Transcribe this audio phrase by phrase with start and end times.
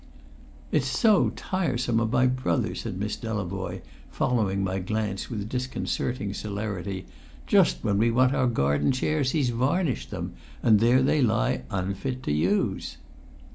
[0.71, 7.05] "It's so tiresome of my brother," said Miss Delavoye, following my glance with disconcerting celerity:
[7.45, 10.33] "just when we want our garden chairs he's varnished them,
[10.63, 12.97] and there they lie unfit to use!"